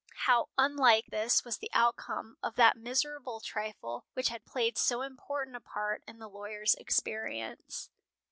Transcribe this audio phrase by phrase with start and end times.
[0.25, 5.55] How unlike this was the outcome of that miserable trifle which had played so important
[5.55, 7.91] a part in the lawyer's experience.